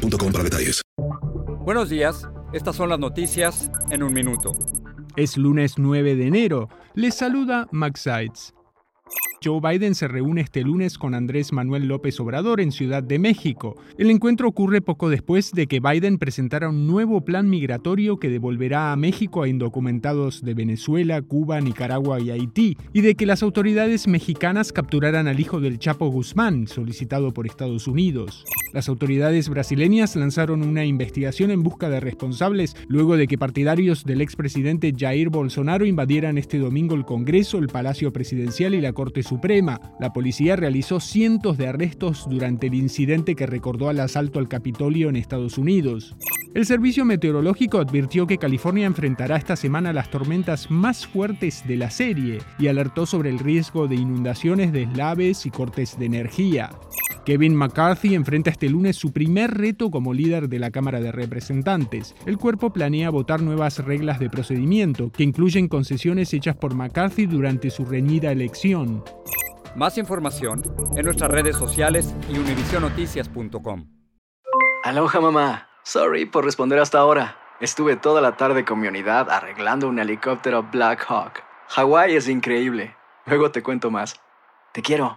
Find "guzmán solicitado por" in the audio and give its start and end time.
26.08-27.46